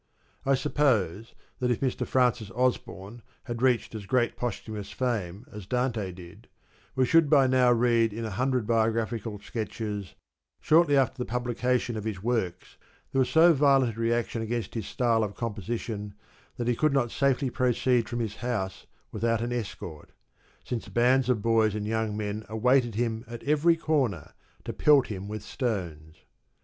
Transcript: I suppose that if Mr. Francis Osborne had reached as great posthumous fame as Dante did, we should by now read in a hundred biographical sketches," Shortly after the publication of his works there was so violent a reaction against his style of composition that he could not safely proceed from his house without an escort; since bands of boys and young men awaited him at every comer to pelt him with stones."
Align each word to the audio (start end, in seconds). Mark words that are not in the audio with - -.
I 0.47 0.55
suppose 0.55 1.35
that 1.59 1.69
if 1.69 1.79
Mr. 1.79 2.07
Francis 2.07 2.49
Osborne 2.55 3.21
had 3.43 3.61
reached 3.61 3.93
as 3.93 4.07
great 4.07 4.35
posthumous 4.35 4.89
fame 4.89 5.45
as 5.51 5.67
Dante 5.67 6.11
did, 6.11 6.47
we 6.95 7.05
should 7.05 7.29
by 7.29 7.45
now 7.45 7.71
read 7.71 8.11
in 8.11 8.25
a 8.25 8.31
hundred 8.31 8.65
biographical 8.65 9.37
sketches," 9.37 10.15
Shortly 10.59 10.97
after 10.97 11.19
the 11.19 11.29
publication 11.29 11.95
of 11.97 12.03
his 12.05 12.23
works 12.23 12.77
there 13.11 13.19
was 13.19 13.29
so 13.29 13.53
violent 13.53 13.95
a 13.95 13.99
reaction 13.99 14.41
against 14.41 14.73
his 14.73 14.87
style 14.87 15.23
of 15.23 15.35
composition 15.35 16.15
that 16.57 16.67
he 16.67 16.75
could 16.75 16.93
not 16.93 17.11
safely 17.11 17.51
proceed 17.51 18.09
from 18.09 18.21
his 18.21 18.37
house 18.37 18.87
without 19.11 19.41
an 19.41 19.53
escort; 19.53 20.13
since 20.63 20.87
bands 20.89 21.29
of 21.29 21.43
boys 21.43 21.75
and 21.75 21.85
young 21.85 22.17
men 22.17 22.43
awaited 22.49 22.95
him 22.95 23.23
at 23.27 23.43
every 23.43 23.75
comer 23.77 24.33
to 24.65 24.73
pelt 24.73 25.05
him 25.09 25.27
with 25.27 25.43
stones." 25.43 26.15